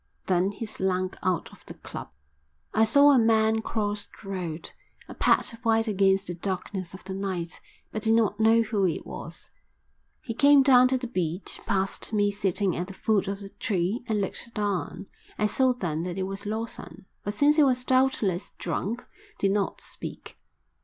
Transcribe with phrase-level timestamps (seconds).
[0.25, 2.09] Then he slunk out of the club.
[2.73, 4.71] I saw a man cross the road,
[5.07, 8.87] a patch of white against the darkness of the night, but did not know who
[8.87, 9.51] it was.
[10.23, 14.03] He came down to the beach, passed me sitting at the foot of the tree,
[14.07, 15.05] and looked down.
[15.37, 19.05] I saw then that it was Lawson, but since he was doubtless drunk,
[19.37, 20.35] did not speak.